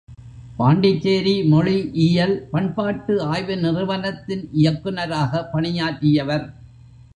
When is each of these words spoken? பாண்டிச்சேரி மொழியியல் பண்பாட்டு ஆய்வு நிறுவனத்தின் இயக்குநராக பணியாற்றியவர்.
பாண்டிச்சேரி 0.57 1.33
மொழியியல் 1.43 2.33
பண்பாட்டு 2.51 3.21
ஆய்வு 3.23 3.57
நிறுவனத்தின் 3.57 4.43
இயக்குநராக 4.51 5.43
பணியாற்றியவர். 5.53 6.47